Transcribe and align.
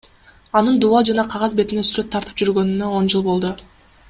Анын 0.61 0.79
дубал 0.85 1.05
жана 1.09 1.25
кагаз 1.35 1.55
бетине 1.61 1.85
сүрөт 1.91 2.11
тартып 2.17 2.43
жүргөнүнө 2.43 2.91
он 3.03 3.13
жыл 3.17 3.27
болду. 3.31 3.55